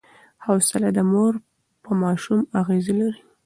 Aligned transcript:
حوصله 0.45 0.89
د 0.97 0.99
مور 1.11 1.33
په 1.83 1.91
ماشوم 2.01 2.41
اغېز 2.59 2.85
لري. 2.99 3.21